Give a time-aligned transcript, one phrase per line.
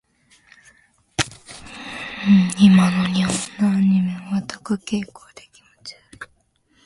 [2.59, 6.29] 今の日本のアニメはオタク傾向で気持ち悪い。